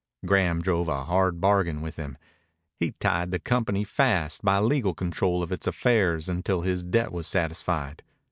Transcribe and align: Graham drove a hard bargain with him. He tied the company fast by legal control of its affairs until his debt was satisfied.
Graham 0.25 0.63
drove 0.63 0.87
a 0.87 1.03
hard 1.03 1.39
bargain 1.39 1.79
with 1.79 1.97
him. 1.97 2.17
He 2.79 2.93
tied 2.93 3.29
the 3.29 3.37
company 3.37 3.83
fast 3.83 4.43
by 4.43 4.57
legal 4.57 4.95
control 4.95 5.43
of 5.43 5.51
its 5.51 5.67
affairs 5.67 6.27
until 6.27 6.61
his 6.61 6.81
debt 6.83 7.11
was 7.11 7.27
satisfied. 7.27 8.01